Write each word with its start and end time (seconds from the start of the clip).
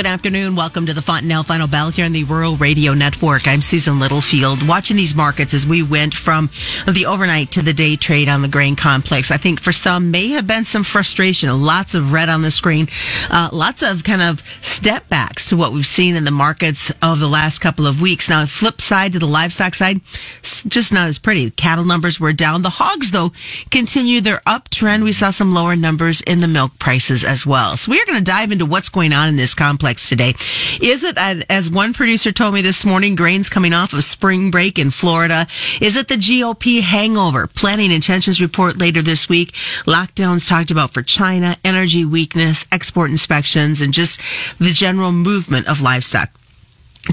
Good 0.00 0.06
afternoon. 0.06 0.56
Welcome 0.56 0.86
to 0.86 0.94
the 0.94 1.02
Fontanelle 1.02 1.42
Final 1.42 1.68
Bell 1.68 1.90
here 1.90 2.06
on 2.06 2.12
the 2.12 2.24
Rural 2.24 2.56
Radio 2.56 2.94
Network. 2.94 3.46
I'm 3.46 3.60
Susan 3.60 4.00
Littlefield. 4.00 4.66
Watching 4.66 4.96
these 4.96 5.14
markets 5.14 5.52
as 5.52 5.66
we 5.66 5.82
went 5.82 6.14
from 6.14 6.48
the 6.88 7.04
overnight 7.04 7.50
to 7.50 7.62
the 7.62 7.74
day 7.74 7.96
trade 7.96 8.26
on 8.26 8.40
the 8.40 8.48
grain 8.48 8.76
complex. 8.76 9.30
I 9.30 9.36
think 9.36 9.60
for 9.60 9.72
some 9.72 10.10
may 10.10 10.28
have 10.28 10.46
been 10.46 10.64
some 10.64 10.84
frustration. 10.84 11.50
Lots 11.60 11.94
of 11.94 12.14
red 12.14 12.30
on 12.30 12.40
the 12.40 12.50
screen. 12.50 12.88
Uh, 13.28 13.50
lots 13.52 13.82
of 13.82 14.02
kind 14.02 14.22
of 14.22 14.40
step 14.62 15.06
backs 15.10 15.50
to 15.50 15.56
what 15.58 15.70
we've 15.70 15.84
seen 15.84 16.16
in 16.16 16.24
the 16.24 16.30
markets 16.30 16.90
of 17.02 17.20
the 17.20 17.28
last 17.28 17.58
couple 17.58 17.86
of 17.86 18.00
weeks. 18.00 18.30
Now, 18.30 18.46
flip 18.46 18.80
side 18.80 19.12
to 19.12 19.18
the 19.18 19.26
livestock 19.26 19.74
side, 19.74 20.00
just 20.42 20.94
not 20.94 21.08
as 21.08 21.18
pretty. 21.18 21.50
Cattle 21.50 21.84
numbers 21.84 22.18
were 22.18 22.32
down. 22.32 22.62
The 22.62 22.70
hogs, 22.70 23.10
though, 23.10 23.32
continue 23.70 24.22
their 24.22 24.40
uptrend. 24.46 25.04
We 25.04 25.12
saw 25.12 25.28
some 25.28 25.52
lower 25.52 25.76
numbers 25.76 26.22
in 26.22 26.40
the 26.40 26.48
milk 26.48 26.78
prices 26.78 27.22
as 27.22 27.44
well. 27.44 27.76
So 27.76 27.90
we 27.90 28.00
are 28.00 28.06
going 28.06 28.16
to 28.16 28.24
dive 28.24 28.50
into 28.50 28.64
what's 28.64 28.88
going 28.88 29.12
on 29.12 29.28
in 29.28 29.36
this 29.36 29.52
complex 29.52 29.89
complex 29.90 30.08
today. 30.08 30.34
Is 30.80 31.04
it, 31.04 31.18
uh, 31.18 31.42
as 31.48 31.70
one 31.70 31.92
producer 31.92 32.32
told 32.32 32.54
me 32.54 32.62
this 32.62 32.84
morning, 32.84 33.16
grains 33.16 33.48
coming 33.48 33.72
off 33.72 33.92
of 33.92 34.04
spring 34.04 34.50
break 34.50 34.78
in 34.78 34.90
Florida? 34.90 35.46
Is 35.80 35.96
it 35.96 36.08
the 36.08 36.14
GOP 36.14 36.80
hangover? 36.80 37.46
Planting 37.48 37.90
intentions 37.90 38.40
report 38.40 38.78
later 38.78 39.02
this 39.02 39.28
week. 39.28 39.52
Lockdowns 39.86 40.48
talked 40.48 40.70
about 40.70 40.92
for 40.92 41.02
China, 41.02 41.56
energy 41.64 42.04
weakness, 42.04 42.66
export 42.70 43.10
inspections, 43.10 43.80
and 43.80 43.92
just 43.92 44.20
the 44.58 44.70
general 44.70 45.12
movement 45.12 45.68
of 45.68 45.80
livestock. 45.80 46.30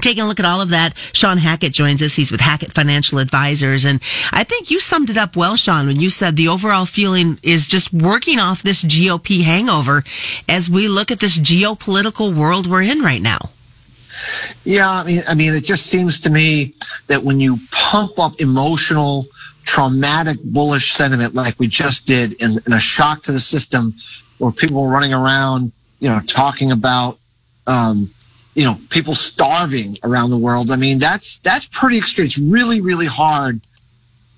Taking 0.00 0.22
a 0.22 0.28
look 0.28 0.38
at 0.38 0.44
all 0.44 0.60
of 0.60 0.68
that, 0.68 0.94
Shawn 1.12 1.38
Hackett 1.38 1.72
joins 1.72 2.02
us. 2.02 2.14
He's 2.14 2.30
with 2.30 2.42
Hackett 2.42 2.72
Financial 2.72 3.18
Advisors. 3.18 3.86
And 3.86 4.00
I 4.32 4.44
think 4.44 4.70
you 4.70 4.80
summed 4.80 5.08
it 5.08 5.16
up 5.16 5.34
well, 5.34 5.56
Shawn, 5.56 5.86
when 5.86 5.98
you 5.98 6.10
said 6.10 6.36
the 6.36 6.48
overall 6.48 6.84
feeling 6.84 7.38
is 7.42 7.66
just 7.66 7.92
working 7.92 8.38
off 8.38 8.62
this 8.62 8.84
GOP 8.84 9.42
hangover 9.42 10.04
as 10.46 10.68
we 10.68 10.88
look 10.88 11.10
at 11.10 11.20
this 11.20 11.38
geopolitical 11.38 12.34
world 12.34 12.66
we're 12.66 12.82
in 12.82 13.00
right 13.00 13.22
now. 13.22 13.50
Yeah, 14.64 14.90
I 14.90 15.04
mean, 15.04 15.22
I 15.26 15.34
mean, 15.34 15.54
it 15.54 15.64
just 15.64 15.86
seems 15.86 16.20
to 16.20 16.30
me 16.30 16.74
that 17.06 17.22
when 17.22 17.40
you 17.40 17.58
pump 17.70 18.18
up 18.18 18.40
emotional, 18.40 19.26
traumatic, 19.64 20.38
bullish 20.42 20.92
sentiment 20.92 21.34
like 21.34 21.58
we 21.58 21.68
just 21.68 22.06
did 22.06 22.34
in, 22.42 22.58
in 22.66 22.72
a 22.72 22.80
shock 22.80 23.22
to 23.22 23.32
the 23.32 23.40
system 23.40 23.94
where 24.38 24.52
people 24.52 24.82
were 24.82 24.88
running 24.88 25.14
around, 25.14 25.72
you 26.00 26.08
know, 26.08 26.20
talking 26.26 26.72
about, 26.72 27.18
um, 27.66 28.12
you 28.58 28.64
know, 28.64 28.76
people 28.90 29.14
starving 29.14 29.96
around 30.02 30.30
the 30.30 30.36
world. 30.36 30.72
I 30.72 30.76
mean, 30.76 30.98
that's, 30.98 31.38
that's 31.44 31.66
pretty 31.66 31.96
extreme. 31.96 32.26
It's 32.26 32.38
really, 32.38 32.80
really 32.80 33.06
hard 33.06 33.60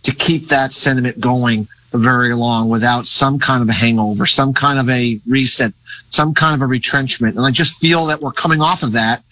to 0.03 0.15
keep 0.15 0.49
that 0.49 0.75
sentiment 0.75 1.19
going 1.19 1.69
very 1.95 2.35
long 2.35 2.69
without 2.69 3.07
some 3.07 3.39
kind 3.39 3.63
of 3.63 3.71
a 3.71 3.73
hangover, 3.73 4.27
some 4.27 4.53
kind 4.53 4.79
of 4.79 4.91
a 4.91 5.19
reset, 5.27 5.73
some 6.11 6.35
kind 6.35 6.55
of 6.55 6.61
a 6.61 6.67
retrenchment. 6.67 7.39
And 7.39 7.47
I 7.47 7.51
just 7.51 7.79
feel 7.79 8.09
that 8.09 8.21
we're 8.21 8.33
coming 8.33 8.61
off 8.61 8.83
of 8.83 8.93
that. 8.93 9.23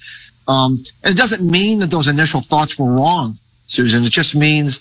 Um, 0.48 0.82
and 1.02 1.14
it 1.14 1.18
doesn't 1.18 1.42
mean 1.42 1.80
that 1.80 1.90
those 1.90 2.08
initial 2.08 2.40
thoughts 2.40 2.78
were 2.78 2.90
wrong, 2.90 3.38
Susan. 3.66 4.04
It 4.04 4.10
just 4.10 4.34
means, 4.34 4.80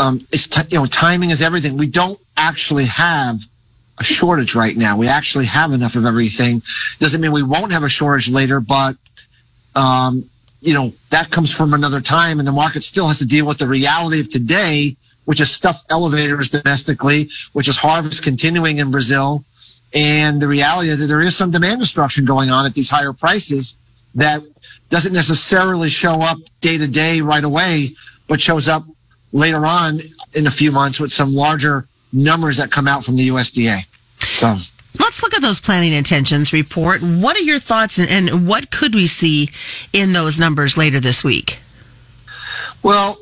um, 0.00 0.26
it's, 0.32 0.48
t- 0.48 0.62
you 0.70 0.80
know, 0.80 0.86
timing 0.86 1.30
is 1.30 1.42
everything. 1.42 1.76
We 1.76 1.86
don't 1.86 2.18
actually 2.36 2.86
have 2.86 3.38
a 3.98 4.02
shortage 4.02 4.56
right 4.56 4.76
now. 4.76 4.96
We 4.96 5.06
actually 5.06 5.46
have 5.46 5.70
enough 5.70 5.94
of 5.94 6.06
everything. 6.06 6.60
Doesn't 6.98 7.20
mean 7.20 7.30
we 7.30 7.44
won't 7.44 7.70
have 7.70 7.84
a 7.84 7.88
shortage 7.88 8.28
later, 8.28 8.58
but 8.58 8.96
um, 9.74 10.28
you 10.60 10.72
know, 10.72 10.92
that 11.10 11.30
comes 11.30 11.52
from 11.52 11.74
another 11.74 12.00
time 12.00 12.38
and 12.38 12.48
the 12.48 12.52
market 12.52 12.82
still 12.82 13.06
has 13.08 13.18
to 13.18 13.26
deal 13.26 13.46
with 13.46 13.58
the 13.58 13.68
reality 13.68 14.20
of 14.20 14.30
today, 14.30 14.96
which 15.26 15.40
is 15.40 15.50
stuff 15.50 15.84
elevators 15.90 16.48
domestically, 16.48 17.30
which 17.52 17.68
is 17.68 17.76
harvest 17.76 18.22
continuing 18.22 18.78
in 18.78 18.90
Brazil. 18.90 19.44
And 19.92 20.40
the 20.40 20.48
reality 20.48 20.90
that 20.94 21.06
there 21.06 21.20
is 21.20 21.36
some 21.36 21.50
demand 21.50 21.80
destruction 21.80 22.24
going 22.24 22.50
on 22.50 22.66
at 22.66 22.74
these 22.74 22.88
higher 22.88 23.12
prices 23.12 23.76
that 24.14 24.42
doesn't 24.90 25.12
necessarily 25.12 25.88
show 25.88 26.20
up 26.20 26.38
day 26.60 26.78
to 26.78 26.86
day 26.86 27.20
right 27.20 27.44
away, 27.44 27.94
but 28.26 28.40
shows 28.40 28.68
up 28.68 28.84
later 29.32 29.66
on 29.66 30.00
in 30.32 30.46
a 30.46 30.50
few 30.50 30.72
months 30.72 30.98
with 30.98 31.12
some 31.12 31.34
larger 31.34 31.86
numbers 32.12 32.56
that 32.56 32.70
come 32.70 32.88
out 32.88 33.04
from 33.04 33.16
the 33.16 33.28
USDA. 33.28 33.80
So 34.20 34.56
Let's 34.98 35.22
look 35.22 35.34
at 35.34 35.42
those 35.42 35.60
planting 35.60 35.92
intentions 35.92 36.52
report. 36.52 37.02
What 37.02 37.36
are 37.36 37.40
your 37.40 37.58
thoughts 37.58 37.98
and, 37.98 38.08
and 38.08 38.46
what 38.46 38.70
could 38.70 38.94
we 38.94 39.06
see 39.06 39.50
in 39.92 40.12
those 40.12 40.38
numbers 40.38 40.76
later 40.76 41.00
this 41.00 41.24
week? 41.24 41.58
Well, 42.82 43.16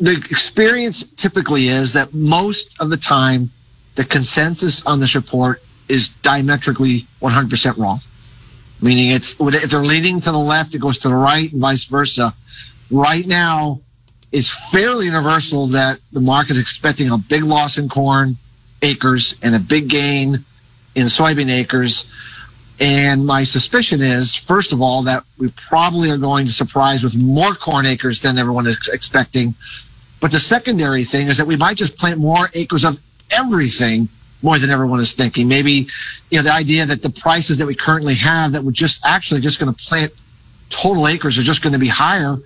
the 0.00 0.16
experience 0.30 1.04
typically 1.04 1.68
is 1.68 1.92
that 1.92 2.12
most 2.14 2.80
of 2.80 2.90
the 2.90 2.96
time 2.96 3.50
the 3.94 4.04
consensus 4.04 4.84
on 4.86 4.98
this 4.98 5.14
report 5.14 5.62
is 5.88 6.08
diametrically 6.08 7.06
100% 7.20 7.76
wrong. 7.76 8.00
Meaning 8.80 9.10
it's, 9.10 9.36
if 9.38 9.70
they're 9.70 9.80
leaning 9.80 10.20
to 10.20 10.32
the 10.32 10.38
left, 10.38 10.74
it 10.74 10.78
goes 10.78 10.98
to 10.98 11.08
the 11.08 11.14
right 11.14 11.52
and 11.52 11.60
vice 11.60 11.84
versa. 11.84 12.34
Right 12.90 13.26
now, 13.26 13.80
it's 14.32 14.50
fairly 14.70 15.06
universal 15.06 15.66
that 15.68 15.98
the 16.12 16.20
market 16.20 16.52
is 16.52 16.60
expecting 16.60 17.10
a 17.10 17.18
big 17.18 17.42
loss 17.42 17.76
in 17.76 17.88
corn, 17.88 18.38
acres 18.82 19.36
and 19.42 19.54
a 19.54 19.58
big 19.58 19.88
gain 19.88 20.44
in 20.94 21.06
soybean 21.06 21.50
acres. 21.50 22.10
And 22.78 23.26
my 23.26 23.44
suspicion 23.44 24.00
is, 24.00 24.34
first 24.34 24.72
of 24.72 24.80
all, 24.80 25.02
that 25.02 25.24
we 25.38 25.50
probably 25.50 26.10
are 26.10 26.16
going 26.16 26.46
to 26.46 26.52
surprise 26.52 27.02
with 27.02 27.14
more 27.14 27.54
corn 27.54 27.84
acres 27.84 28.22
than 28.22 28.38
everyone 28.38 28.66
is 28.66 28.88
expecting. 28.92 29.54
But 30.18 30.32
the 30.32 30.40
secondary 30.40 31.04
thing 31.04 31.28
is 31.28 31.38
that 31.38 31.46
we 31.46 31.56
might 31.56 31.76
just 31.76 31.96
plant 31.96 32.18
more 32.18 32.48
acres 32.54 32.84
of 32.84 32.98
everything 33.30 34.08
more 34.42 34.58
than 34.58 34.70
everyone 34.70 35.00
is 35.00 35.12
thinking. 35.12 35.48
Maybe, 35.48 35.88
you 36.30 36.38
know, 36.38 36.42
the 36.42 36.52
idea 36.52 36.86
that 36.86 37.02
the 37.02 37.10
prices 37.10 37.58
that 37.58 37.66
we 37.66 37.74
currently 37.74 38.14
have 38.14 38.52
that 38.52 38.64
we're 38.64 38.72
just 38.72 39.04
actually 39.04 39.42
just 39.42 39.60
going 39.60 39.72
to 39.72 39.84
plant 39.84 40.12
total 40.70 41.06
acres 41.08 41.36
are 41.36 41.42
just 41.42 41.62
going 41.62 41.72
to 41.74 41.78
be 41.78 41.88
higher 41.88 42.38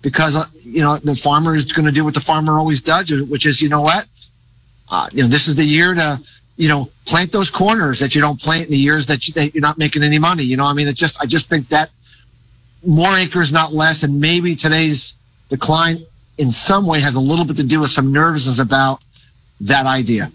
because, 0.00 0.36
uh, 0.36 0.44
you 0.60 0.82
know, 0.82 0.96
the 0.96 1.14
farmer 1.14 1.54
is 1.54 1.72
going 1.72 1.86
to 1.86 1.92
do 1.92 2.04
what 2.04 2.14
the 2.14 2.20
farmer 2.20 2.58
always 2.58 2.80
does, 2.80 3.12
which 3.12 3.46
is, 3.46 3.60
you 3.60 3.68
know 3.68 3.82
what? 3.82 4.06
Uh, 4.92 5.08
you 5.10 5.22
know, 5.22 5.28
this 5.28 5.48
is 5.48 5.54
the 5.54 5.64
year 5.64 5.94
to, 5.94 6.20
you 6.58 6.68
know, 6.68 6.90
plant 7.06 7.32
those 7.32 7.50
corners 7.50 8.00
that 8.00 8.14
you 8.14 8.20
don't 8.20 8.38
plant 8.38 8.66
in 8.66 8.70
the 8.72 8.76
years 8.76 9.06
that, 9.06 9.26
you, 9.26 9.32
that 9.32 9.54
you're 9.54 9.62
not 9.62 9.78
making 9.78 10.02
any 10.02 10.18
money. 10.18 10.42
You 10.42 10.58
know, 10.58 10.66
I 10.66 10.74
mean, 10.74 10.86
it 10.86 10.94
just, 10.94 11.18
I 11.18 11.24
just 11.24 11.48
think 11.48 11.70
that 11.70 11.88
more 12.84 13.16
acres, 13.16 13.54
not 13.54 13.72
less. 13.72 14.02
And 14.02 14.20
maybe 14.20 14.54
today's 14.54 15.14
decline 15.48 16.04
in 16.36 16.52
some 16.52 16.86
way 16.86 17.00
has 17.00 17.14
a 17.14 17.20
little 17.20 17.46
bit 17.46 17.56
to 17.56 17.62
do 17.62 17.80
with 17.80 17.88
some 17.88 18.12
nervousness 18.12 18.58
about 18.58 19.02
that 19.62 19.86
idea. 19.86 20.30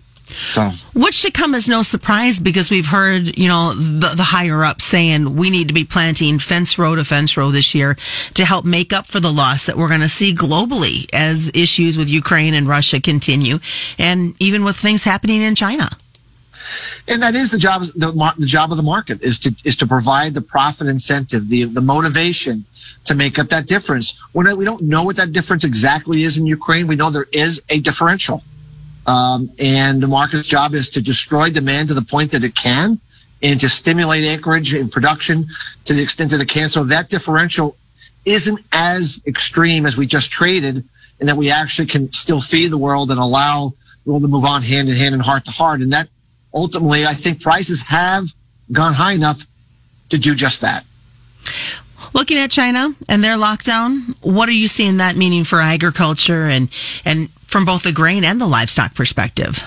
So, 0.49 0.71
which 0.93 1.15
should 1.15 1.33
come 1.33 1.55
as 1.55 1.69
no 1.69 1.81
surprise 1.81 2.39
because 2.39 2.69
we've 2.69 2.87
heard, 2.87 3.37
you 3.37 3.47
know, 3.47 3.73
the, 3.73 4.13
the 4.15 4.23
higher 4.23 4.63
up 4.63 4.81
saying 4.81 5.35
we 5.35 5.49
need 5.49 5.69
to 5.69 5.73
be 5.73 5.85
planting 5.85 6.39
fence 6.39 6.77
row 6.77 6.95
to 6.95 7.05
fence 7.05 7.37
row 7.37 7.49
this 7.51 7.73
year 7.73 7.95
to 8.33 8.43
help 8.43 8.65
make 8.65 8.91
up 8.91 9.07
for 9.07 9.19
the 9.19 9.31
loss 9.31 9.65
that 9.65 9.77
we're 9.77 9.87
going 9.87 10.01
to 10.01 10.09
see 10.09 10.33
globally 10.33 11.07
as 11.13 11.49
issues 11.53 11.97
with 11.97 12.09
Ukraine 12.09 12.53
and 12.53 12.67
Russia 12.67 12.99
continue, 12.99 13.59
and 13.97 14.35
even 14.39 14.63
with 14.63 14.75
things 14.75 15.03
happening 15.03 15.41
in 15.41 15.55
China. 15.55 15.89
And 17.07 17.21
that 17.21 17.35
is 17.35 17.51
the 17.51 17.57
job 17.57 17.83
the, 17.83 18.33
the 18.37 18.45
job 18.45 18.71
of 18.71 18.77
the 18.77 18.83
market 18.83 19.21
is 19.21 19.39
to 19.39 19.55
is 19.63 19.77
to 19.77 19.87
provide 19.87 20.33
the 20.33 20.41
profit 20.41 20.87
incentive, 20.87 21.47
the 21.47 21.63
the 21.65 21.81
motivation 21.81 22.65
to 23.05 23.15
make 23.15 23.39
up 23.39 23.49
that 23.49 23.65
difference. 23.65 24.19
We're 24.33 24.55
we 24.55 24.65
don't 24.65 24.81
know 24.81 25.03
what 25.03 25.15
that 25.17 25.31
difference 25.31 25.63
exactly 25.63 26.23
is 26.23 26.37
in 26.37 26.45
Ukraine. 26.45 26.87
We 26.87 26.95
know 26.95 27.11
there 27.11 27.27
is 27.31 27.61
a 27.69 27.79
differential. 27.79 28.43
Um, 29.07 29.51
and 29.57 30.03
the 30.03 30.07
market's 30.07 30.47
job 30.47 30.73
is 30.73 30.89
to 30.91 31.01
destroy 31.01 31.49
demand 31.49 31.87
to 31.87 31.93
the 31.93 32.01
point 32.01 32.33
that 32.33 32.43
it 32.43 32.53
can 32.53 32.99
and 33.41 33.59
to 33.61 33.69
stimulate 33.69 34.25
acreage 34.25 34.73
and 34.73 34.91
production 34.91 35.45
to 35.85 35.93
the 35.93 36.03
extent 36.03 36.31
that 36.31 36.41
it 36.41 36.49
can. 36.49 36.67
So 36.67 36.83
that 36.85 37.09
differential 37.09 37.77
isn't 38.25 38.59
as 38.73 39.21
extreme 39.25 39.85
as 39.85 39.95
we 39.95 40.05
just 40.07 40.29
traded 40.29 40.83
and 41.19 41.29
that 41.29 41.37
we 41.37 41.49
actually 41.49 41.87
can 41.87 42.11
still 42.11 42.41
feed 42.41 42.71
the 42.71 42.77
world 42.77 43.09
and 43.09 43.19
allow 43.19 43.73
the 44.05 44.11
world 44.11 44.23
to 44.23 44.27
move 44.27 44.43
on 44.43 44.61
hand 44.61 44.89
in 44.89 44.95
hand 44.95 45.13
and 45.15 45.23
heart 45.23 45.45
to 45.45 45.51
heart. 45.51 45.79
And 45.79 45.93
that 45.93 46.09
ultimately, 46.53 47.05
I 47.05 47.13
think 47.13 47.41
prices 47.41 47.81
have 47.83 48.25
gone 48.71 48.93
high 48.93 49.13
enough 49.13 49.45
to 50.09 50.17
do 50.17 50.35
just 50.35 50.61
that. 50.61 50.83
Looking 52.13 52.37
at 52.37 52.51
China 52.51 52.95
and 53.09 53.23
their 53.23 53.35
lockdown, 53.35 54.15
what 54.21 54.49
are 54.49 54.53
you 54.53 54.67
seeing 54.67 54.97
that 54.97 55.15
meaning 55.15 55.43
for 55.43 55.59
agriculture 55.59 56.45
and, 56.45 56.69
and 57.03 57.29
from 57.47 57.65
both 57.65 57.83
the 57.83 57.91
grain 57.91 58.23
and 58.23 58.39
the 58.39 58.47
livestock 58.47 58.93
perspective? 58.93 59.63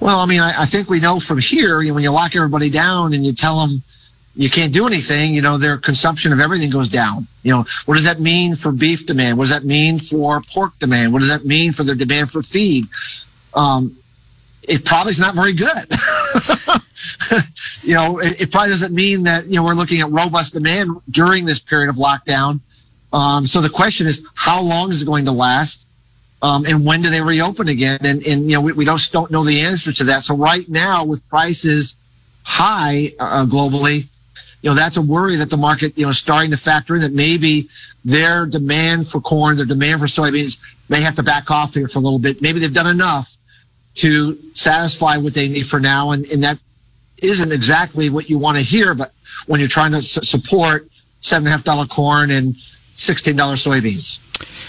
Well, 0.00 0.18
I 0.18 0.26
mean, 0.26 0.40
I, 0.40 0.62
I 0.62 0.66
think 0.66 0.88
we 0.88 1.00
know 1.00 1.20
from 1.20 1.38
here, 1.38 1.80
you 1.80 1.88
know, 1.88 1.94
when 1.94 2.02
you 2.02 2.10
lock 2.10 2.34
everybody 2.36 2.70
down 2.70 3.14
and 3.14 3.24
you 3.24 3.32
tell 3.32 3.60
them 3.60 3.82
you 4.34 4.48
can't 4.48 4.72
do 4.72 4.86
anything, 4.86 5.34
you 5.34 5.42
know, 5.42 5.58
their 5.58 5.76
consumption 5.78 6.32
of 6.32 6.40
everything 6.40 6.70
goes 6.70 6.88
down. 6.88 7.26
You 7.42 7.52
know, 7.52 7.64
what 7.86 7.94
does 7.94 8.04
that 8.04 8.18
mean 8.18 8.56
for 8.56 8.72
beef 8.72 9.06
demand? 9.06 9.38
What 9.38 9.44
does 9.44 9.58
that 9.58 9.64
mean 9.64 9.98
for 9.98 10.40
pork 10.40 10.78
demand? 10.78 11.12
What 11.12 11.20
does 11.20 11.28
that 11.28 11.44
mean 11.44 11.72
for 11.72 11.84
their 11.84 11.94
demand 11.94 12.32
for 12.32 12.42
feed? 12.42 12.86
Um, 13.54 13.96
it 14.62 14.84
probably 14.84 15.10
is 15.10 15.20
not 15.20 15.34
very 15.34 15.52
good. 15.52 15.68
you 17.82 17.94
know, 17.94 18.18
it, 18.18 18.40
it, 18.40 18.52
probably 18.52 18.70
doesn't 18.70 18.94
mean 18.94 19.24
that, 19.24 19.46
you 19.46 19.56
know, 19.56 19.64
we're 19.64 19.74
looking 19.74 20.00
at 20.00 20.10
robust 20.10 20.54
demand 20.54 20.90
during 21.10 21.44
this 21.44 21.58
period 21.58 21.88
of 21.88 21.96
lockdown. 21.96 22.60
Um, 23.12 23.46
so 23.46 23.60
the 23.60 23.70
question 23.70 24.06
is, 24.06 24.26
how 24.34 24.62
long 24.62 24.90
is 24.90 25.02
it 25.02 25.06
going 25.06 25.26
to 25.26 25.32
last? 25.32 25.86
Um, 26.40 26.64
and 26.64 26.84
when 26.84 27.02
do 27.02 27.10
they 27.10 27.20
reopen 27.20 27.68
again? 27.68 27.98
And, 28.02 28.26
and 28.26 28.50
you 28.50 28.56
know, 28.56 28.60
we, 28.60 28.72
we 28.72 28.84
don't, 28.84 29.10
don't 29.12 29.30
know 29.30 29.44
the 29.44 29.60
answer 29.60 29.92
to 29.92 30.04
that. 30.04 30.22
So 30.24 30.36
right 30.36 30.68
now 30.68 31.04
with 31.04 31.26
prices 31.28 31.96
high 32.42 33.12
uh, 33.18 33.46
globally, 33.46 34.06
you 34.62 34.70
know, 34.70 34.74
that's 34.74 34.96
a 34.96 35.02
worry 35.02 35.36
that 35.36 35.50
the 35.50 35.56
market, 35.56 35.96
you 35.98 36.06
know, 36.06 36.12
starting 36.12 36.50
to 36.52 36.56
factor 36.56 36.94
in 36.94 37.02
that 37.02 37.12
maybe 37.12 37.68
their 38.04 38.46
demand 38.46 39.08
for 39.08 39.20
corn, 39.20 39.56
their 39.56 39.66
demand 39.66 40.00
for 40.00 40.06
soybeans 40.06 40.58
may 40.88 41.00
have 41.00 41.16
to 41.16 41.22
back 41.22 41.50
off 41.50 41.74
here 41.74 41.88
for 41.88 41.98
a 41.98 42.02
little 42.02 42.18
bit. 42.18 42.42
Maybe 42.42 42.60
they've 42.60 42.72
done 42.72 42.86
enough 42.86 43.36
to 43.94 44.38
satisfy 44.54 45.16
what 45.18 45.34
they 45.34 45.48
need 45.48 45.66
for 45.66 45.80
now. 45.80 46.12
And, 46.12 46.24
and 46.26 46.42
that 46.42 46.58
isn't 47.18 47.52
exactly 47.52 48.10
what 48.10 48.28
you 48.28 48.38
want 48.38 48.58
to 48.58 48.62
hear, 48.62 48.94
but 48.94 49.12
when 49.46 49.60
you're 49.60 49.68
trying 49.68 49.92
to 49.92 49.98
s- 49.98 50.28
support 50.28 50.88
seven 51.20 51.46
and 51.46 51.54
a 51.54 51.56
half 51.56 51.64
dollar 51.64 51.86
corn 51.86 52.30
and 52.30 52.56
$16 52.96 53.34
soybeans. 53.34 54.18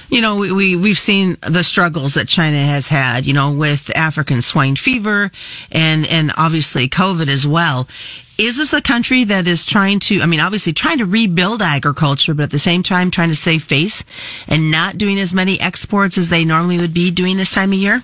You 0.09 0.21
know, 0.21 0.35
we, 0.35 0.51
we, 0.51 0.75
we've 0.75 0.97
seen 0.97 1.37
the 1.41 1.63
struggles 1.63 2.13
that 2.13 2.27
China 2.27 2.57
has 2.57 2.87
had, 2.87 3.25
you 3.25 3.33
know, 3.33 3.51
with 3.51 3.95
African 3.95 4.41
swine 4.41 4.75
fever 4.75 5.31
and, 5.71 6.07
and 6.07 6.31
obviously 6.37 6.87
COVID 6.87 7.27
as 7.27 7.47
well. 7.47 7.87
Is 8.37 8.57
this 8.57 8.73
a 8.73 8.81
country 8.81 9.23
that 9.25 9.47
is 9.47 9.65
trying 9.65 9.99
to, 10.01 10.21
I 10.21 10.25
mean, 10.25 10.39
obviously 10.39 10.73
trying 10.73 10.99
to 10.99 11.05
rebuild 11.05 11.61
agriculture, 11.61 12.33
but 12.33 12.43
at 12.43 12.51
the 12.51 12.59
same 12.59 12.83
time 12.83 13.11
trying 13.11 13.29
to 13.29 13.35
save 13.35 13.63
face 13.63 14.03
and 14.47 14.71
not 14.71 14.97
doing 14.97 15.19
as 15.19 15.33
many 15.33 15.59
exports 15.59 16.17
as 16.17 16.29
they 16.29 16.45
normally 16.45 16.77
would 16.77 16.93
be 16.93 17.11
doing 17.11 17.37
this 17.37 17.53
time 17.53 17.71
of 17.71 17.79
year? 17.79 18.03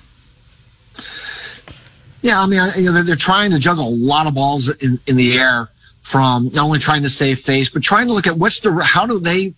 Yeah, 2.21 2.41
I 2.41 2.47
mean, 2.47 2.61
you 2.77 2.85
know, 2.85 2.93
they're, 2.93 3.03
they're 3.03 3.15
trying 3.15 3.51
to 3.51 3.59
juggle 3.59 3.87
a 3.87 3.95
lot 3.95 4.27
of 4.27 4.33
balls 4.33 4.69
in, 4.69 4.99
in 5.07 5.15
the 5.15 5.37
air 5.37 5.69
from 6.01 6.49
not 6.53 6.65
only 6.65 6.79
trying 6.79 7.03
to 7.03 7.09
save 7.09 7.39
face, 7.39 7.69
but 7.69 7.83
trying 7.83 8.07
to 8.07 8.13
look 8.13 8.27
at 8.27 8.37
what's 8.37 8.59
the, 8.59 8.73
how 8.83 9.05
do 9.05 9.19
they 9.19 9.53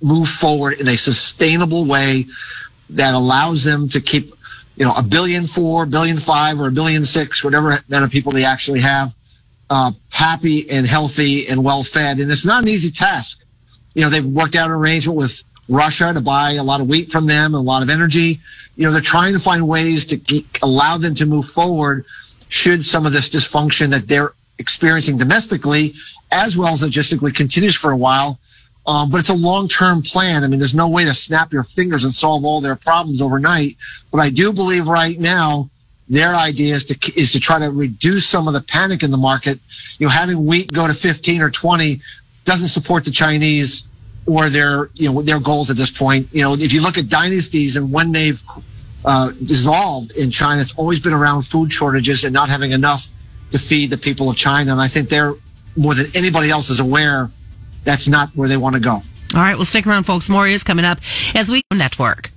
move 0.00 0.28
forward 0.28 0.80
in 0.80 0.88
a 0.88 0.96
sustainable 0.96 1.84
way 1.84 2.26
that 2.90 3.14
allows 3.14 3.62
them 3.64 3.88
to 3.90 4.00
keep, 4.00 4.34
you 4.76 4.84
know, 4.84 4.92
a 4.96 5.02
billion 5.02 5.46
four, 5.46 5.86
billion 5.86 6.18
five, 6.18 6.60
or 6.60 6.68
a 6.68 6.72
billion 6.72 7.04
six, 7.04 7.44
whatever 7.44 7.78
amount 7.88 8.04
of 8.04 8.10
people 8.10 8.32
they 8.32 8.44
actually 8.44 8.80
have, 8.80 9.14
uh, 9.70 9.92
happy 10.08 10.68
and 10.70 10.86
healthy 10.86 11.46
and 11.48 11.62
well 11.62 11.84
fed. 11.84 12.18
And 12.18 12.30
it's 12.30 12.44
not 12.44 12.62
an 12.62 12.68
easy 12.68 12.90
task. 12.90 13.44
You 13.94 14.02
know, 14.02 14.10
they've 14.10 14.24
worked 14.24 14.56
out 14.56 14.66
an 14.70 14.72
arrangement 14.72 15.16
with 15.18 15.42
Russia 15.72 16.12
to 16.12 16.20
buy 16.20 16.52
a 16.52 16.62
lot 16.62 16.80
of 16.80 16.88
wheat 16.88 17.10
from 17.10 17.26
them 17.26 17.54
and 17.54 17.54
a 17.54 17.58
lot 17.58 17.82
of 17.82 17.88
energy. 17.88 18.40
You 18.76 18.84
know, 18.84 18.92
they're 18.92 19.00
trying 19.00 19.32
to 19.32 19.38
find 19.38 19.66
ways 19.66 20.06
to 20.06 20.44
allow 20.62 20.98
them 20.98 21.14
to 21.16 21.26
move 21.26 21.46
forward 21.46 22.04
should 22.48 22.84
some 22.84 23.06
of 23.06 23.12
this 23.12 23.30
dysfunction 23.30 23.90
that 23.90 24.06
they're 24.06 24.34
experiencing 24.58 25.16
domestically 25.16 25.94
as 26.30 26.56
well 26.56 26.72
as 26.72 26.82
logistically 26.82 27.34
continues 27.34 27.76
for 27.76 27.90
a 27.90 27.96
while. 27.96 28.38
Um, 28.86 29.10
but 29.10 29.20
it's 29.20 29.28
a 29.28 29.34
long-term 29.34 30.02
plan. 30.02 30.42
I 30.42 30.48
mean, 30.48 30.58
there's 30.58 30.74
no 30.74 30.88
way 30.88 31.04
to 31.04 31.14
snap 31.14 31.52
your 31.52 31.62
fingers 31.62 32.02
and 32.04 32.12
solve 32.12 32.44
all 32.44 32.60
their 32.60 32.74
problems 32.74 33.22
overnight. 33.22 33.76
But 34.10 34.18
I 34.18 34.30
do 34.30 34.52
believe 34.52 34.88
right 34.88 35.18
now 35.18 35.70
their 36.08 36.34
idea 36.34 36.74
is 36.74 36.86
to 36.86 37.12
is 37.18 37.32
to 37.32 37.40
try 37.40 37.60
to 37.60 37.70
reduce 37.70 38.26
some 38.26 38.48
of 38.48 38.54
the 38.54 38.60
panic 38.60 39.04
in 39.04 39.12
the 39.12 39.16
market. 39.16 39.60
You 39.98 40.06
know, 40.06 40.10
having 40.10 40.46
wheat 40.46 40.72
go 40.72 40.86
to 40.88 40.94
15 40.94 41.42
or 41.42 41.50
20 41.50 42.00
doesn't 42.44 42.68
support 42.68 43.04
the 43.04 43.12
Chinese 43.12 43.84
or 44.26 44.50
their 44.50 44.90
you 44.94 45.12
know 45.12 45.22
their 45.22 45.40
goals 45.40 45.70
at 45.70 45.76
this 45.76 45.90
point. 45.90 46.28
You 46.32 46.42
know, 46.42 46.54
if 46.54 46.72
you 46.72 46.80
look 46.80 46.98
at 46.98 47.08
dynasties 47.08 47.76
and 47.76 47.92
when 47.92 48.12
they've 48.12 48.42
uh, 49.04 49.32
dissolved 49.44 50.16
in 50.16 50.30
China, 50.30 50.60
it's 50.60 50.74
always 50.74 51.00
been 51.00 51.12
around 51.12 51.42
food 51.42 51.72
shortages 51.72 52.24
and 52.24 52.32
not 52.32 52.48
having 52.48 52.72
enough 52.72 53.08
to 53.50 53.58
feed 53.58 53.90
the 53.90 53.98
people 53.98 54.30
of 54.30 54.36
China. 54.36 54.72
And 54.72 54.80
I 54.80 54.88
think 54.88 55.08
they're 55.08 55.34
more 55.76 55.94
than 55.94 56.06
anybody 56.14 56.50
else 56.50 56.70
is 56.70 56.80
aware 56.80 57.30
that's 57.84 58.08
not 58.08 58.30
where 58.34 58.48
they 58.48 58.56
want 58.56 58.74
to 58.74 58.80
go. 58.80 59.02
All 59.34 59.40
right, 59.40 59.56
well, 59.56 59.64
stick 59.64 59.86
around, 59.86 60.04
folks. 60.04 60.28
More 60.28 60.46
is 60.46 60.62
coming 60.62 60.84
up 60.84 60.98
as 61.34 61.48
we 61.48 61.62
network. 61.72 62.30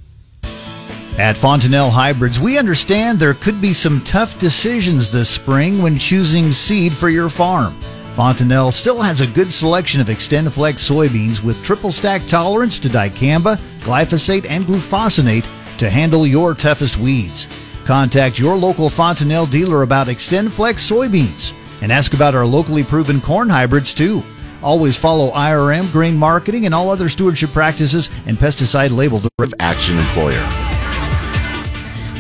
At 1.18 1.38
Fontanelle 1.38 1.92
Hybrids, 1.92 2.42
we 2.42 2.58
understand 2.58 3.20
there 3.20 3.34
could 3.34 3.62
be 3.62 3.74
some 3.74 4.02
tough 4.04 4.38
decisions 4.40 5.10
this 5.10 5.30
spring 5.30 5.82
when 5.82 5.98
choosing 5.98 6.52
seed 6.52 6.92
for 6.92 7.10
your 7.10 7.30
farm. 7.30 7.78
Fontanelle 8.16 8.72
still 8.72 9.02
has 9.02 9.20
a 9.20 9.28
good 9.28 9.52
selection 9.52 10.00
of 10.00 10.08
XtendFlex 10.08 10.76
soybeans 10.76 11.44
with 11.44 11.62
triple 11.62 11.92
stack 11.92 12.26
tolerance 12.28 12.80
to 12.80 12.88
dicamba, 12.88 13.58
glyphosate, 13.82 14.50
and 14.50 14.64
glufosinate 14.64 15.46
to 15.78 15.90
handle 15.90 16.26
your 16.26 16.54
toughest 16.54 16.98
weeds. 16.98 17.50
Contact 17.84 18.40
your 18.40 18.56
local 18.56 18.90
Fontanelle 18.90 19.46
dealer 19.46 19.82
about 19.82 20.08
XtendFlex 20.08 20.76
soybeans 20.76 21.54
and 21.82 21.92
ask 21.92 22.14
about 22.14 22.36
our 22.36 22.46
locally 22.46 22.86
proven 22.86 23.20
corn 23.20 23.50
hybrids 23.50 23.94
too. 23.94 24.24
Always 24.64 24.98
follow 24.98 25.32
IRM, 25.32 25.92
grain 25.92 26.16
marketing, 26.16 26.66
and 26.66 26.74
all 26.74 26.90
other 26.90 27.10
stewardship 27.10 27.50
practices 27.50 28.10
and 28.28 28.38
pesticide 28.38 28.96
labeled 28.96 29.28
action 29.60 29.98
employer. 29.98 30.65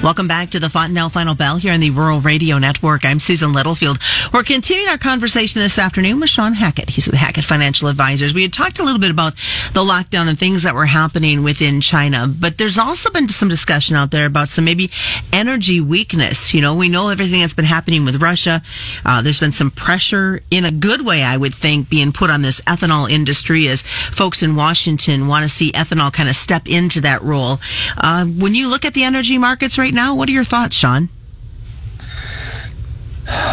Welcome 0.04 0.28
back 0.28 0.52
to 0.52 0.60
the 0.60 0.70
Fontanelle 0.70 1.10
Final 1.10 1.34
Bell 1.34 1.58
here 1.58 1.74
on 1.74 1.80
the 1.80 1.90
Rural 1.90 2.22
Radio 2.22 2.60
Network. 2.60 3.04
I'm 3.06 3.18
Susan 3.18 3.54
Littlefield. 3.54 3.98
We're 4.32 4.44
continuing 4.44 4.88
our 4.90 5.00
conversation 5.00 5.62
this 5.62 5.80
afternoon 5.80 6.20
with 6.20 6.30
Shawn 6.30 6.54
Hackett. 6.54 6.92
He's 6.92 7.08
with 7.08 7.16
Hackett 7.16 7.44
Financial 7.44 7.88
Advisors. 7.88 8.32
We 8.32 8.44
had 8.44 8.54
talked 8.54 8.78
a 8.78 8.84
little 8.84 9.00
bit 9.00 9.10
about 9.10 9.34
the 9.74 9.84
lockdown 9.84 10.28
and 10.28 10.38
things 10.38 10.62
that 10.62 10.76
were 10.76 10.86
happening 10.86 11.42
within 11.42 11.82
China, 11.82 12.28
but 12.28 12.60
there's 12.60 12.78
also 12.78 13.10
been 13.10 13.30
some 13.30 13.50
discussion 13.50 13.96
out 13.96 14.12
there 14.12 14.28
about 14.28 14.48
some 14.48 14.64
maybe 14.64 14.92
energy 15.34 15.82
weakness. 15.82 16.54
You 16.54 16.62
know, 16.62 16.76
we 16.76 16.88
know 16.88 17.10
everything 17.10 17.42
that's 17.42 17.56
been 17.56 17.66
happening 17.66 18.06
with 18.06 18.22
Russia. 18.22 18.62
Uh, 19.04 19.24
there's 19.24 19.40
been 19.40 19.54
some 19.54 19.72
pressure 19.72 20.42
in 20.52 20.66
a 20.66 20.72
good 20.72 21.04
way, 21.04 21.24
I 21.24 21.36
would 21.36 21.56
think, 21.56 21.90
being 21.90 22.12
put 22.12 22.30
on 22.30 22.44
this 22.44 22.62
ethanol 22.62 23.10
industry 23.10 23.68
as 23.70 23.82
folks 23.82 24.44
in 24.44 24.56
Washington 24.56 25.28
want 25.28 25.44
to 25.44 25.50
see 25.50 25.72
ethanol 25.72 26.14
kind 26.14 26.30
of 26.30 26.36
step 26.36 26.68
into 26.68 27.02
that 27.02 27.24
role. 27.24 27.58
Uh, 27.98 28.26
when 28.26 28.54
you 28.54 28.70
look 28.70 28.86
at 28.86 28.94
the 28.94 29.04
energy 29.04 29.40
markets 29.40 29.80
right 29.80 29.85
now, 29.94 30.16
what 30.16 30.30
are 30.30 30.32
your 30.32 30.44
thoughts, 30.44 30.76
Shawn? 30.76 31.10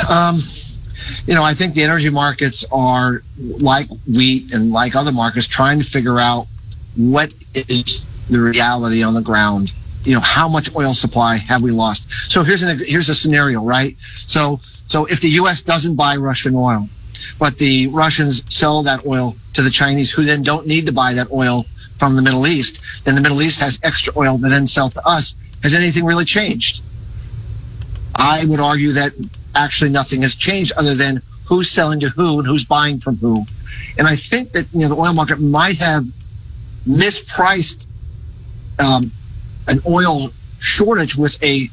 Um, 0.08 0.40
you 1.26 1.34
know, 1.34 1.42
I 1.42 1.54
think 1.54 1.74
the 1.74 1.82
energy 1.82 2.10
markets 2.10 2.64
are 2.72 3.22
like 3.38 3.86
wheat 4.06 4.52
and 4.52 4.72
like 4.72 4.94
other 4.94 5.12
markets 5.12 5.46
trying 5.46 5.78
to 5.78 5.84
figure 5.84 6.18
out 6.18 6.46
what 6.96 7.32
is 7.54 8.06
the 8.28 8.40
reality 8.40 9.02
on 9.02 9.14
the 9.14 9.22
ground. 9.22 9.72
You 10.04 10.14
know, 10.14 10.20
how 10.20 10.48
much 10.48 10.74
oil 10.74 10.94
supply 10.94 11.36
have 11.36 11.62
we 11.62 11.70
lost? 11.70 12.08
So 12.30 12.42
here's 12.42 12.62
an 12.62 12.80
here's 12.84 13.08
a 13.08 13.14
scenario, 13.14 13.62
right? 13.62 13.96
So 14.26 14.60
so 14.86 15.04
if 15.06 15.20
the 15.20 15.30
U.S. 15.30 15.62
doesn't 15.62 15.94
buy 15.94 16.16
Russian 16.16 16.54
oil, 16.54 16.88
but 17.38 17.56
the 17.58 17.86
Russians 17.86 18.42
sell 18.54 18.82
that 18.82 19.06
oil 19.06 19.36
to 19.54 19.62
the 19.62 19.70
Chinese, 19.70 20.10
who 20.10 20.24
then 20.24 20.42
don't 20.42 20.66
need 20.66 20.86
to 20.86 20.92
buy 20.92 21.14
that 21.14 21.30
oil 21.30 21.66
from 21.98 22.16
the 22.16 22.22
Middle 22.22 22.46
East, 22.46 22.80
then 23.04 23.14
the 23.14 23.20
Middle 23.20 23.40
East 23.42 23.60
has 23.60 23.78
extra 23.82 24.12
oil 24.16 24.38
to 24.38 24.48
then 24.48 24.66
sell 24.66 24.90
to 24.90 25.06
us. 25.06 25.36
Has 25.62 25.74
anything 25.74 26.04
really 26.04 26.24
changed? 26.24 26.82
I 28.14 28.44
would 28.44 28.60
argue 28.60 28.92
that 28.92 29.12
actually 29.54 29.90
nothing 29.90 30.22
has 30.22 30.34
changed 30.34 30.72
other 30.76 30.94
than 30.94 31.22
who's 31.46 31.70
selling 31.70 32.00
to 32.00 32.08
who 32.08 32.38
and 32.38 32.46
who's 32.46 32.64
buying 32.64 33.00
from 33.00 33.16
who. 33.16 33.44
And 33.98 34.06
I 34.06 34.16
think 34.16 34.52
that, 34.52 34.66
you 34.72 34.80
know, 34.80 34.88
the 34.88 34.96
oil 34.96 35.12
market 35.12 35.40
might 35.40 35.78
have 35.78 36.06
mispriced 36.86 37.86
um, 38.78 39.12
an 39.68 39.80
oil 39.86 40.32
shortage 40.58 41.16
with 41.16 41.42
a 41.42 41.70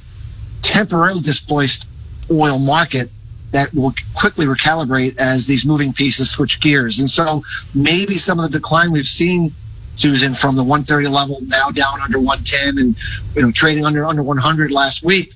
temporarily 0.61 1.21
displaced 1.21 1.87
oil 2.31 2.59
market 2.59 3.09
that 3.51 3.73
will 3.73 3.93
quickly 4.13 4.45
recalibrate 4.45 5.17
as 5.17 5.47
these 5.47 5.65
moving 5.65 5.93
pieces 5.93 6.29
switch 6.29 6.59
gears. 6.59 6.99
And 6.99 7.09
so 7.09 7.43
maybe 7.73 8.17
some 8.17 8.39
of 8.39 8.51
the 8.51 8.59
decline 8.59 8.91
we've 8.91 9.07
seen 9.07 9.55
Susan, 9.99 10.33
from 10.33 10.55
the 10.55 10.63
130 10.63 11.07
level 11.07 11.39
now 11.41 11.69
down 11.69 11.99
under 12.01 12.19
110 12.19 12.77
and, 12.77 12.95
you 13.35 13.41
know, 13.41 13.51
trading 13.51 13.85
under, 13.85 14.05
under 14.05 14.23
100 14.23 14.71
last 14.71 15.03
week, 15.03 15.33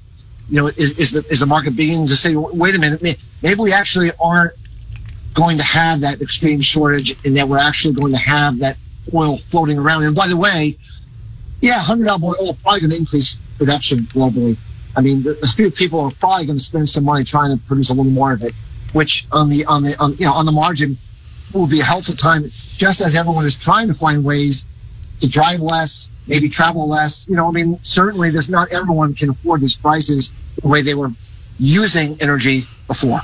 you 0.50 0.56
know, 0.56 0.68
is, 0.68 0.98
is 0.98 1.12
the, 1.12 1.26
is 1.30 1.42
the 1.42 1.46
market 1.46 1.76
beginning 1.76 2.08
to 2.08 2.16
say, 2.16 2.36
wait 2.36 2.74
a 2.74 2.80
minute, 2.80 3.02
maybe 3.42 3.60
we 3.60 3.74
actually 3.74 4.12
aren't 4.22 4.54
going 5.34 5.58
to 5.58 5.64
have 5.64 6.02
that 6.02 6.22
extreme 6.22 6.62
shortage 6.62 7.18
and 7.26 7.36
that 7.36 7.48
we're 7.48 7.58
actually 7.58 7.94
going 7.94 8.14
to 8.14 8.18
have 8.18 8.60
that 8.60 8.78
oil 9.14 9.38
floating 9.38 9.78
around. 9.78 10.04
And 10.04 10.16
by 10.16 10.28
the 10.28 10.38
way, 10.38 10.78
yeah, 11.60 11.82
$100 11.82 12.24
oil 12.24 12.54
probably 12.62 12.80
going 12.80 12.92
to 12.92 12.98
increase 12.98 13.36
production 13.58 14.00
globally. 14.14 14.58
I 14.96 15.02
mean, 15.02 15.26
a 15.28 15.48
few 15.48 15.72
people 15.72 16.00
are 16.00 16.12
probably 16.12 16.46
going 16.46 16.58
to 16.58 16.64
spend 16.64 16.90
some 16.90 17.04
money 17.04 17.26
trying 17.26 17.58
to 17.58 17.62
produce 17.66 17.90
a 17.90 17.94
little 17.94 18.12
more 18.12 18.32
of 18.32 18.44
it, 18.44 18.54
which 18.94 19.26
on 19.32 19.50
the, 19.50 19.66
on 19.66 19.84
the, 19.84 19.98
on, 20.00 20.14
you 20.18 20.26
know, 20.26 20.34
on 20.34 20.46
the 20.46 20.52
margin 20.52 20.98
will 21.60 21.68
be 21.68 21.80
a 21.80 21.84
helpful 21.84 22.16
time, 22.16 22.50
just 22.78 23.02
as 23.02 23.16
everyone 23.16 23.46
is 23.46 23.56
trying 23.56 23.88
to 23.88 23.94
find 23.94 24.24
ways 24.24 24.66
to 25.20 25.28
drive 25.28 25.60
less, 25.60 26.10
maybe 26.28 26.50
travel 26.50 26.88
less. 26.88 27.28
You 27.28 27.36
know, 27.36 27.48
I 27.48 27.52
mean, 27.52 27.80
certainly 27.84 28.32
there's 28.32 28.50
not 28.50 28.72
everyone 28.72 29.14
can 29.14 29.30
afford 29.30 29.62
these 29.62 29.76
prices 29.76 30.32
the 30.62 30.68
way 30.68 30.82
they 30.82 30.94
were 30.94 31.12
using 31.60 32.18
energy 32.22 32.64
before. 32.88 33.22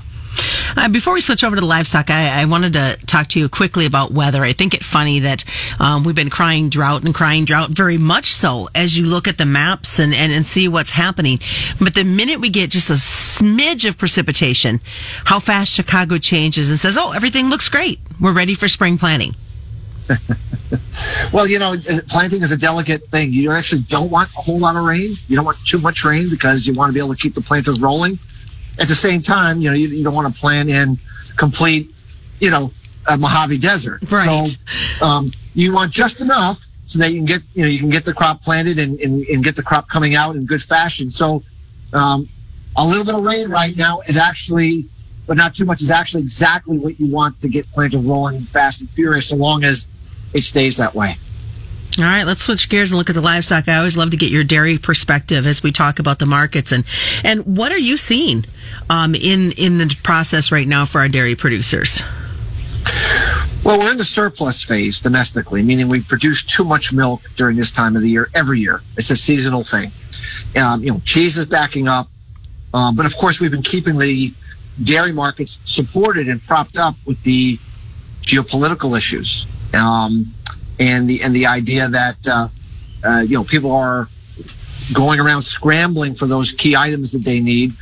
Uh, 0.75 0.89
before 0.89 1.13
we 1.13 1.21
switch 1.21 1.43
over 1.43 1.55
to 1.55 1.59
the 1.59 1.67
livestock, 1.67 2.09
I, 2.09 2.41
I, 2.41 2.45
wanted 2.45 2.73
to 2.73 2.97
talk 3.05 3.27
to 3.29 3.39
you 3.39 3.49
quickly 3.49 3.85
about 3.85 4.11
weather. 4.11 4.43
I 4.43 4.53
think 4.53 4.73
it 4.73 4.83
funny 4.83 5.19
that 5.19 5.43
um, 5.79 6.03
we've 6.03 6.15
been 6.15 6.29
crying 6.29 6.69
drought 6.69 7.03
and 7.03 7.13
crying 7.13 7.45
drought 7.45 7.69
very 7.69 7.97
much 7.97 8.33
so 8.33 8.69
as 8.75 8.97
you 8.97 9.05
look 9.05 9.27
at 9.27 9.37
the 9.37 9.45
maps 9.45 9.99
and, 9.99 10.13
and, 10.13 10.31
and 10.31 10.45
see 10.45 10.67
what's 10.67 10.91
happening. 10.91 11.39
But 11.79 11.95
the 11.95 12.03
minute 12.03 12.39
we 12.39 12.49
get 12.49 12.69
just 12.69 12.89
a 12.89 12.93
smidge 12.93 13.87
of 13.87 13.97
precipitation, 13.97 14.79
how 15.25 15.39
fast 15.39 15.71
Chicago 15.71 16.17
changes 16.17 16.69
and 16.69 16.79
says, 16.79 16.97
oh, 16.97 17.11
everything 17.11 17.49
looks 17.49 17.69
great. 17.69 17.99
We're 18.19 18.33
ready 18.33 18.53
for 18.53 18.67
spring 18.67 18.97
planting. 18.97 19.35
well, 21.33 21.47
you 21.47 21.59
know, 21.59 21.75
planting 22.07 22.41
is 22.41 22.51
a 22.51 22.57
delicate 22.57 23.07
thing. 23.09 23.31
You 23.31 23.51
actually 23.51 23.83
don't 23.83 24.09
want 24.09 24.29
a 24.29 24.41
whole 24.41 24.59
lot 24.59 24.75
of 24.75 24.83
rain. 24.83 25.11
You 25.27 25.35
don't 25.35 25.45
want 25.45 25.57
too 25.65 25.79
much 25.79 26.03
rain 26.03 26.29
because 26.29 26.67
you 26.67 26.73
want 26.73 26.89
to 26.89 26.93
be 26.93 26.99
able 26.99 27.13
to 27.13 27.21
keep 27.21 27.35
the 27.35 27.41
planters 27.41 27.79
rolling. 27.79 28.19
At 28.79 28.87
the 28.87 28.95
same 28.95 29.21
time, 29.21 29.61
you 29.61 29.69
know, 29.69 29.75
you, 29.75 29.87
you 29.87 30.03
don't 30.03 30.13
want 30.13 30.33
to 30.33 30.39
plant 30.39 30.69
in 30.69 30.97
complete, 31.35 31.93
you 32.39 32.49
know, 32.49 32.71
uh, 33.07 33.17
Mojave 33.17 33.57
Desert. 33.57 34.09
Right. 34.11 34.47
So 34.47 35.05
um, 35.05 35.31
you 35.53 35.73
want 35.73 35.91
just 35.91 36.21
enough 36.21 36.61
so 36.85 36.99
that 36.99 37.11
you 37.11 37.17
can 37.17 37.25
get 37.25 37.41
you 37.53 37.63
know 37.63 37.69
you 37.69 37.79
can 37.79 37.89
get 37.89 38.05
the 38.05 38.13
crop 38.13 38.41
planted 38.41 38.79
and, 38.79 38.99
and, 38.99 39.23
and 39.27 39.43
get 39.43 39.55
the 39.55 39.63
crop 39.63 39.89
coming 39.89 40.15
out 40.15 40.35
in 40.35 40.45
good 40.45 40.61
fashion. 40.61 41.11
So 41.11 41.43
um, 41.93 42.27
a 42.75 42.85
little 42.85 43.05
bit 43.05 43.15
of 43.15 43.23
rain 43.23 43.49
right 43.49 43.75
now 43.75 44.01
is 44.01 44.17
actually, 44.17 44.87
but 45.27 45.37
not 45.37 45.55
too 45.55 45.65
much, 45.65 45.81
is 45.81 45.91
actually 45.91 46.23
exactly 46.23 46.77
what 46.77 46.99
you 46.99 47.07
want 47.07 47.39
to 47.41 47.47
get 47.47 47.67
planted 47.71 47.99
rolling 47.99 48.41
fast 48.41 48.81
and 48.81 48.89
furious, 48.91 49.29
so 49.29 49.35
long 49.35 49.63
as 49.63 49.87
it 50.33 50.41
stays 50.41 50.77
that 50.77 50.95
way. 50.95 51.15
All 51.97 52.05
right, 52.05 52.23
let's 52.23 52.43
switch 52.43 52.69
gears 52.69 52.91
and 52.91 52.97
look 52.97 53.09
at 53.09 53.15
the 53.15 53.21
livestock. 53.21 53.67
I 53.67 53.77
always 53.77 53.97
love 53.97 54.11
to 54.11 54.17
get 54.17 54.31
your 54.31 54.43
dairy 54.43 54.77
perspective 54.77 55.45
as 55.45 55.63
we 55.63 55.71
talk 55.71 55.99
about 55.99 56.19
the 56.19 56.25
markets 56.25 56.71
and 56.71 56.85
and 57.23 57.57
what 57.57 57.71
are 57.71 57.79
you 57.79 57.97
seeing 57.97 58.45
um, 58.89 59.15
in 59.15 59.51
in 59.53 59.79
the 59.79 59.97
process 60.03 60.51
right 60.51 60.67
now 60.67 60.85
for 60.85 61.01
our 61.01 61.09
dairy 61.09 61.35
producers? 61.35 62.01
Well, 63.63 63.79
we're 63.79 63.91
in 63.91 63.97
the 63.97 64.05
surplus 64.05 64.63
phase 64.63 64.99
domestically, 64.99 65.61
meaning 65.61 65.89
we 65.89 66.01
produce 66.01 66.43
too 66.43 66.63
much 66.63 66.93
milk 66.93 67.21
during 67.35 67.57
this 67.57 67.71
time 67.71 67.95
of 67.95 68.01
the 68.01 68.09
year 68.09 68.29
every 68.33 68.59
year. 68.59 68.81
It's 68.95 69.09
a 69.09 69.17
seasonal 69.17 69.63
thing. 69.63 69.91
Um, 70.55 70.83
you 70.83 70.91
know, 70.91 71.01
cheese 71.03 71.37
is 71.37 71.45
backing 71.45 71.87
up, 71.87 72.07
um, 72.73 72.95
but 72.95 73.05
of 73.05 73.17
course 73.17 73.39
we've 73.41 73.51
been 73.51 73.63
keeping 73.63 73.97
the 73.97 74.33
dairy 74.81 75.11
markets 75.11 75.59
supported 75.65 76.29
and 76.29 76.41
propped 76.41 76.77
up 76.77 76.95
with 77.05 77.21
the 77.23 77.59
geopolitical 78.21 78.97
issues. 78.97 79.45
Um, 79.73 80.33
and 80.79 81.09
the 81.09 81.21
and 81.21 81.35
the 81.35 81.45
idea 81.45 81.87
that 81.89 82.27
uh, 82.27 82.47
uh, 83.03 83.19
you 83.19 83.35
know 83.35 83.43
people 83.43 83.71
are 83.71 84.07
going 84.93 85.19
around 85.19 85.41
scrambling 85.41 86.15
for 86.15 86.25
those 86.25 86.51
key 86.51 86.75
items 86.75 87.11
that 87.11 87.23
they 87.23 87.39
need. 87.39 87.73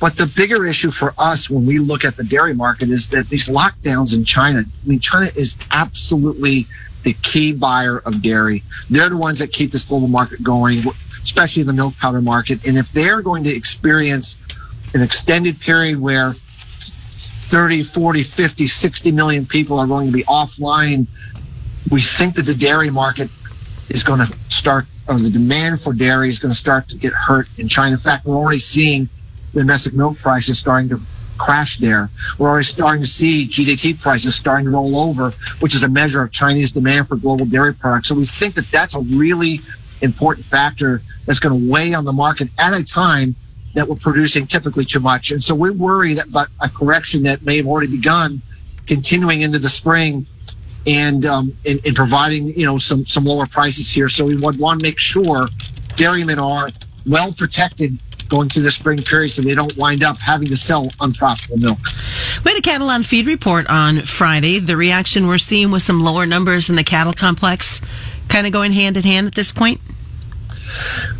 But 0.00 0.16
the 0.16 0.26
bigger 0.26 0.66
issue 0.66 0.90
for 0.90 1.14
us 1.18 1.48
when 1.48 1.66
we 1.66 1.78
look 1.78 2.04
at 2.04 2.16
the 2.16 2.24
dairy 2.24 2.54
market 2.54 2.90
is 2.90 3.08
that 3.10 3.28
these 3.28 3.48
lockdowns 3.48 4.14
in 4.14 4.24
China. 4.24 4.60
I 4.60 4.88
mean, 4.88 5.00
China 5.00 5.30
is 5.36 5.56
absolutely 5.70 6.66
the 7.04 7.14
key 7.14 7.52
buyer 7.52 7.98
of 7.98 8.22
dairy. 8.22 8.62
They're 8.90 9.08
the 9.08 9.16
ones 9.16 9.38
that 9.38 9.52
keep 9.52 9.72
this 9.72 9.84
global 9.84 10.08
market 10.08 10.42
going, 10.42 10.84
especially 11.22 11.62
the 11.62 11.72
milk 11.72 11.96
powder 11.96 12.20
market. 12.20 12.66
And 12.66 12.76
if 12.76 12.90
they're 12.92 13.22
going 13.22 13.44
to 13.44 13.54
experience 13.54 14.38
an 14.94 15.02
extended 15.02 15.60
period 15.60 16.00
where 16.00 16.34
30, 17.48 17.82
40, 17.82 18.22
50, 18.22 18.66
60 18.66 19.12
million 19.12 19.46
people 19.46 19.78
are 19.78 19.86
going 19.86 20.06
to 20.06 20.12
be 20.12 20.24
offline 20.24 21.06
we 21.90 22.00
think 22.00 22.36
that 22.36 22.46
the 22.46 22.54
dairy 22.54 22.90
market 22.90 23.30
is 23.88 24.02
going 24.02 24.20
to 24.20 24.36
start, 24.48 24.86
or 25.08 25.18
the 25.18 25.30
demand 25.30 25.80
for 25.80 25.92
dairy 25.92 26.28
is 26.28 26.38
going 26.38 26.52
to 26.52 26.58
start 26.58 26.88
to 26.88 26.96
get 26.96 27.12
hurt 27.12 27.48
in 27.58 27.68
China. 27.68 27.92
In 27.92 28.00
fact, 28.00 28.24
we're 28.24 28.36
already 28.36 28.58
seeing 28.58 29.08
the 29.52 29.60
domestic 29.60 29.94
milk 29.94 30.18
prices 30.18 30.58
starting 30.58 30.88
to 30.88 31.00
crash 31.38 31.78
there. 31.78 32.10
We're 32.38 32.48
already 32.48 32.64
starting 32.64 33.02
to 33.02 33.08
see 33.08 33.46
GDT 33.46 34.00
prices 34.00 34.34
starting 34.34 34.66
to 34.66 34.70
roll 34.70 34.96
over, 34.96 35.32
which 35.60 35.74
is 35.74 35.82
a 35.82 35.88
measure 35.88 36.22
of 36.22 36.32
Chinese 36.32 36.72
demand 36.72 37.08
for 37.08 37.16
global 37.16 37.44
dairy 37.44 37.74
products. 37.74 38.08
So 38.08 38.14
we 38.14 38.26
think 38.26 38.54
that 38.54 38.70
that's 38.70 38.94
a 38.94 39.00
really 39.00 39.60
important 40.00 40.46
factor 40.46 41.02
that's 41.26 41.40
going 41.40 41.58
to 41.58 41.70
weigh 41.70 41.94
on 41.94 42.04
the 42.04 42.12
market 42.12 42.48
at 42.58 42.72
a 42.72 42.84
time 42.84 43.34
that 43.74 43.88
we're 43.88 43.96
producing 43.96 44.46
typically 44.46 44.84
too 44.84 45.00
much. 45.00 45.32
And 45.32 45.42
so 45.42 45.54
we 45.54 45.70
worry 45.70 46.14
that 46.14 46.30
but 46.30 46.48
a 46.60 46.68
correction 46.68 47.24
that 47.24 47.42
may 47.42 47.56
have 47.56 47.66
already 47.66 47.88
begun 47.88 48.40
continuing 48.86 49.40
into 49.40 49.58
the 49.58 49.68
spring 49.68 50.26
and 50.86 51.24
um, 51.24 51.56
in, 51.64 51.78
in, 51.84 51.94
providing 51.94 52.48
you 52.58 52.66
know 52.66 52.78
some 52.78 53.06
some 53.06 53.24
lower 53.24 53.46
prices 53.46 53.90
here. 53.90 54.08
So 54.08 54.24
we 54.24 54.36
would 54.36 54.58
want 54.58 54.80
to 54.80 54.84
make 54.84 54.98
sure 54.98 55.48
dairymen 55.96 56.38
are 56.38 56.68
well 57.06 57.32
protected 57.32 57.98
going 58.28 58.48
through 58.48 58.62
the 58.62 58.70
spring 58.70 59.02
period 59.02 59.30
so 59.30 59.42
they 59.42 59.54
don't 59.54 59.76
wind 59.76 60.02
up 60.02 60.20
having 60.20 60.48
to 60.48 60.56
sell 60.56 60.90
unprofitable 61.00 61.58
milk. 61.58 61.78
We 62.44 62.52
had 62.52 62.58
a 62.58 62.62
cattle 62.62 62.88
on 62.88 63.02
feed 63.02 63.26
report 63.26 63.66
on 63.68 64.00
Friday. 64.00 64.58
The 64.58 64.76
reaction 64.76 65.26
we're 65.26 65.38
seeing 65.38 65.70
with 65.70 65.82
some 65.82 66.02
lower 66.02 66.26
numbers 66.26 66.70
in 66.70 66.76
the 66.76 66.84
cattle 66.84 67.12
complex 67.12 67.80
kind 68.28 68.46
of 68.46 68.52
going 68.52 68.72
hand 68.72 68.96
in 68.96 69.02
hand 69.02 69.26
at 69.26 69.34
this 69.34 69.52
point? 69.52 69.80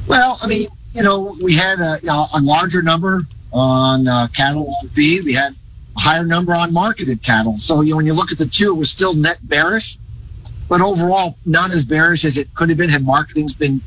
Well, 0.06 0.38
I 0.42 0.46
mean, 0.46 0.66
you 0.94 1.02
know, 1.02 1.36
we 1.40 1.54
had 1.54 1.80
a, 1.80 1.98
a 2.04 2.40
larger 2.40 2.82
number 2.82 3.22
on 3.52 4.08
uh, 4.08 4.28
cattle 4.28 4.74
on 4.80 4.88
feed. 4.88 5.24
We 5.24 5.34
had 5.34 5.54
higher 5.96 6.24
number 6.24 6.54
on 6.54 6.72
marketed 6.72 7.22
cattle. 7.22 7.58
So 7.58 7.80
you 7.80 7.90
know, 7.90 7.96
when 7.96 8.06
you 8.06 8.14
look 8.14 8.32
at 8.32 8.38
the 8.38 8.46
two, 8.46 8.70
it 8.70 8.76
was 8.76 8.90
still 8.90 9.14
net 9.14 9.38
bearish, 9.42 9.98
but 10.68 10.80
overall 10.80 11.36
not 11.44 11.72
as 11.72 11.84
bearish 11.84 12.24
as 12.24 12.38
it 12.38 12.54
could 12.54 12.68
have 12.68 12.78
been 12.78 12.90
had 12.90 13.04
marketing's 13.04 13.52
been, 13.52 13.80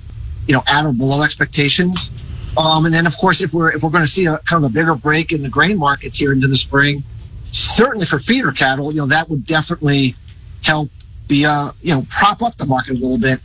you 0.47 0.53
know, 0.53 0.63
at 0.67 0.85
or 0.85 0.93
below 0.93 1.23
expectations. 1.23 2.11
Um, 2.57 2.85
and 2.85 2.93
then 2.93 3.05
of 3.05 3.15
course, 3.17 3.41
if 3.41 3.53
we're 3.53 3.71
if 3.71 3.83
we're 3.83 3.89
going 3.89 4.05
to 4.05 4.11
see 4.11 4.25
a 4.25 4.37
kind 4.39 4.63
of 4.63 4.71
a 4.71 4.73
bigger 4.73 4.95
break 4.95 5.31
in 5.31 5.43
the 5.43 5.49
grain 5.49 5.77
markets 5.77 6.17
here 6.17 6.31
into 6.31 6.47
the 6.47 6.55
spring, 6.55 7.03
certainly 7.51 8.05
for 8.05 8.19
feeder 8.19 8.51
cattle, 8.51 8.91
you 8.91 8.99
know, 8.99 9.07
that 9.07 9.29
would 9.29 9.45
definitely 9.45 10.15
help 10.63 10.89
be 11.27 11.45
uh 11.45 11.71
you 11.81 11.93
know 11.93 12.05
prop 12.09 12.41
up 12.41 12.55
the 12.57 12.65
market 12.65 12.91
a 12.91 12.99
little 12.99 13.19
bit. 13.19 13.39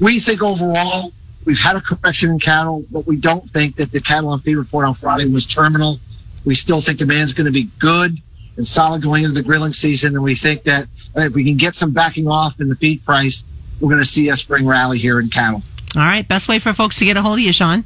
We 0.00 0.20
think 0.20 0.42
overall 0.42 1.12
we've 1.44 1.58
had 1.58 1.76
a 1.76 1.80
correction 1.80 2.30
in 2.30 2.38
cattle, 2.38 2.84
but 2.90 3.06
we 3.06 3.16
don't 3.16 3.48
think 3.50 3.76
that 3.76 3.92
the 3.92 4.00
cattle 4.00 4.30
on 4.30 4.40
feed 4.40 4.56
report 4.56 4.86
on 4.86 4.94
Friday 4.94 5.26
was 5.26 5.46
terminal. 5.46 5.98
We 6.44 6.54
still 6.54 6.80
think 6.80 6.98
demand's 6.98 7.32
going 7.32 7.46
to 7.46 7.52
be 7.52 7.68
good 7.78 8.16
and 8.56 8.66
solid 8.66 9.02
going 9.02 9.24
into 9.24 9.34
the 9.34 9.42
grilling 9.42 9.72
season, 9.72 10.14
and 10.14 10.22
we 10.22 10.34
think 10.34 10.64
that 10.64 10.84
uh, 11.16 11.22
if 11.22 11.34
we 11.34 11.44
can 11.44 11.56
get 11.56 11.74
some 11.74 11.92
backing 11.92 12.28
off 12.28 12.60
in 12.60 12.68
the 12.68 12.76
feed 12.76 13.04
price, 13.04 13.44
we're 13.80 13.88
going 13.88 14.02
to 14.02 14.08
see 14.08 14.28
a 14.28 14.36
spring 14.36 14.66
rally 14.66 14.98
here 14.98 15.18
in 15.20 15.28
cattle. 15.28 15.62
All 15.96 16.02
right, 16.02 16.26
best 16.26 16.48
way 16.48 16.58
for 16.58 16.72
folks 16.72 16.98
to 16.98 17.04
get 17.04 17.16
a 17.16 17.22
hold 17.22 17.38
of 17.38 17.40
you, 17.40 17.52
Shawn. 17.52 17.84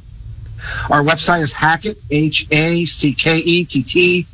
Our 0.89 1.03
website 1.03 1.41
is 1.41 1.51
Hackett, 1.51 1.97
H 2.09 2.47
A 2.51 2.85
C 2.85 3.13
K 3.13 3.37
E 3.37 3.65
T 3.65 3.83
T, 3.83 4.27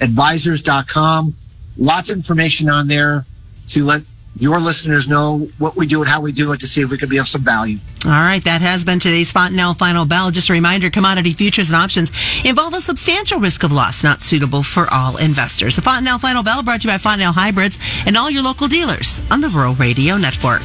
advisors.com. 0.00 1.34
Lots 1.76 2.10
of 2.10 2.16
information 2.16 2.68
on 2.68 2.86
there 2.86 3.24
to 3.68 3.84
let 3.84 4.02
your 4.36 4.58
listeners 4.58 5.08
know 5.08 5.48
what 5.58 5.76
we 5.76 5.86
do 5.86 6.00
and 6.00 6.08
how 6.08 6.20
we 6.20 6.32
do 6.32 6.52
it 6.52 6.60
to 6.60 6.66
see 6.66 6.82
if 6.82 6.90
we 6.90 6.98
can 6.98 7.08
be 7.08 7.18
of 7.18 7.28
some 7.28 7.42
value. 7.42 7.78
All 8.04 8.10
right, 8.10 8.42
that 8.44 8.60
has 8.60 8.84
been 8.84 8.98
today's 8.98 9.32
Fontanelle 9.32 9.74
Final 9.74 10.04
Bell. 10.04 10.30
Just 10.30 10.50
a 10.50 10.52
reminder, 10.52 10.90
commodity 10.90 11.32
futures 11.32 11.70
and 11.70 11.80
options 11.80 12.10
involve 12.44 12.74
a 12.74 12.80
substantial 12.80 13.40
risk 13.40 13.62
of 13.62 13.72
loss, 13.72 14.02
not 14.02 14.22
suitable 14.22 14.62
for 14.62 14.86
all 14.92 15.16
investors. 15.16 15.76
The 15.76 15.82
Fontanelle 15.82 16.18
Final 16.18 16.42
Bell 16.42 16.62
brought 16.62 16.82
to 16.82 16.88
you 16.88 16.94
by 16.94 16.98
Fontanelle 16.98 17.32
Hybrids 17.32 17.78
and 18.06 18.16
all 18.16 18.30
your 18.30 18.42
local 18.42 18.68
dealers 18.68 19.22
on 19.30 19.40
the 19.40 19.48
Rural 19.48 19.74
Radio 19.74 20.16
Network. 20.16 20.62